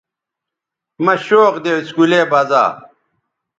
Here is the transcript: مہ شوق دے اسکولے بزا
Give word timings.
مہ 1.03 1.13
شوق 1.25 1.55
دے 1.63 1.73
اسکولے 1.81 2.21
بزا 2.31 2.63